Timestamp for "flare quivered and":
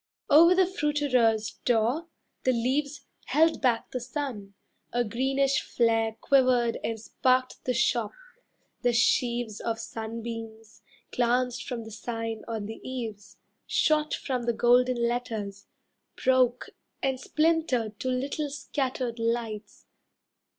5.61-6.99